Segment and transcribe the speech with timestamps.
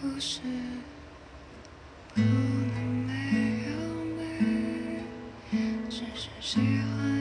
[0.00, 0.40] 不是
[2.14, 3.12] 不能没
[3.68, 3.76] 有
[5.50, 7.19] 你只是喜欢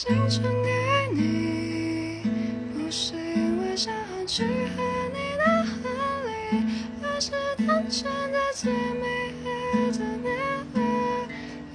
[0.00, 0.70] 的心传给
[1.12, 2.22] 你，
[2.72, 5.76] 不是因为想要去和你的婚
[6.24, 6.30] 礼，
[7.02, 7.32] 而是
[7.66, 9.04] 单纯在最美
[9.92, 10.80] 的年华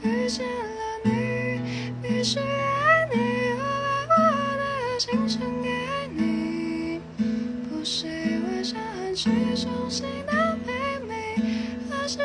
[0.02, 1.62] 遇见了你，
[2.02, 3.52] 必须爱你。
[3.60, 3.62] 我
[4.10, 5.70] 把我的心传给
[6.16, 7.00] 你，
[7.70, 10.74] 不是因为想要去重新的美
[11.08, 11.14] 美，
[11.92, 12.18] 而是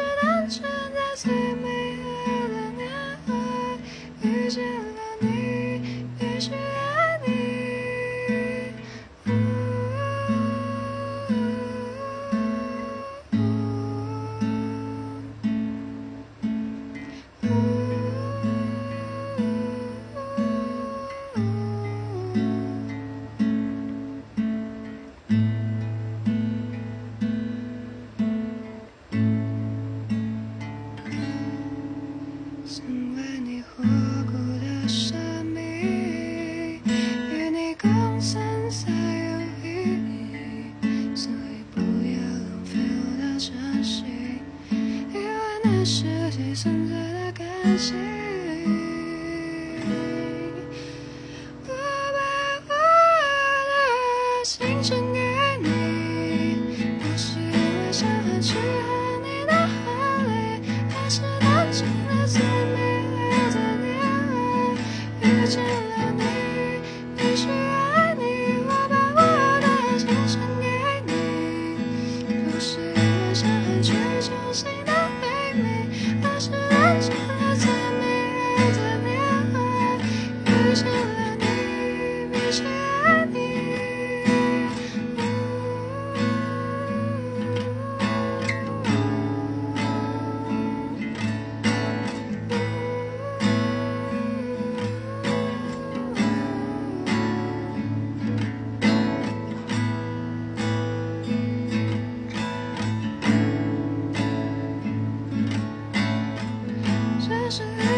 [32.72, 33.82] 曾为你活
[34.30, 37.90] 过的生命，与你共
[38.20, 39.66] 存才有意
[40.30, 40.86] 义，
[41.16, 44.06] 所以不要浪费我的真心，
[44.70, 45.20] 因为
[45.64, 47.44] 那是最纯粹的感
[47.76, 47.96] 情。
[51.66, 51.68] 我
[52.68, 52.78] 把我
[53.66, 53.74] 的
[54.44, 55.18] 心传给
[55.60, 55.66] 你，
[57.00, 58.88] 不是因为想要去和
[59.24, 59.82] 你的婚
[60.28, 60.30] 礼，
[60.94, 61.80] 而是单纯
[62.32, 66.22] 最美丽的恋爱，遇见了你，
[67.16, 68.22] 必须爱你。
[68.68, 69.18] 我把我
[69.60, 70.06] 的爱献
[70.60, 70.64] 给
[71.06, 71.10] 你，
[72.44, 72.98] 不是我
[73.34, 73.88] 想和你去
[74.20, 75.26] 真心的秘
[75.60, 75.66] 密，
[76.22, 77.66] 而是完成了最
[77.98, 78.02] 美
[78.54, 79.08] 丽的恋
[79.52, 79.58] 爱，
[80.46, 81.42] 遇见了你，
[82.32, 82.62] 必须。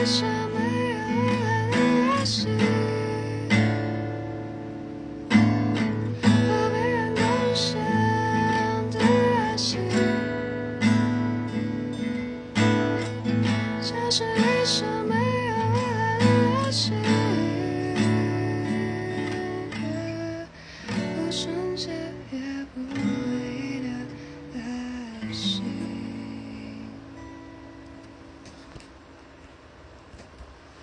[0.03, 0.42] 这是。